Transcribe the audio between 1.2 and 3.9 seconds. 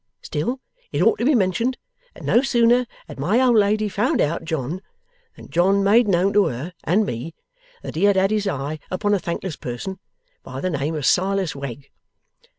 be mentioned that no sooner had my old lady